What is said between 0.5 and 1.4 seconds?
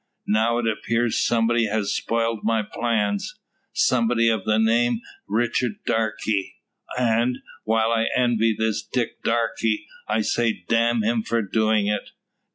it appears,